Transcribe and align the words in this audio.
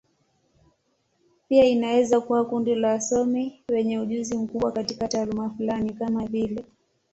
Pia 1.47 1.65
inaweza 1.65 2.21
kuwa 2.21 2.45
kundi 2.45 2.75
la 2.75 2.87
wasomi 2.87 3.63
wenye 3.69 3.99
ujuzi 3.99 4.37
mkubwa 4.37 4.71
katika 4.71 5.07
taaluma 5.07 5.49
fulani, 5.49 5.93
kama 5.93 6.25
vile. 6.25 6.65